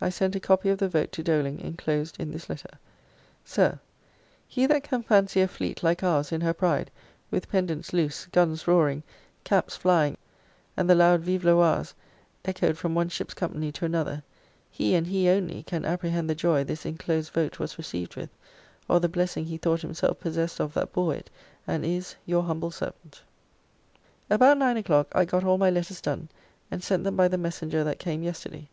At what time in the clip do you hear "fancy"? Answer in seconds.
5.04-5.42